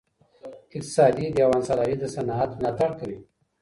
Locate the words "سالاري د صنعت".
1.67-2.49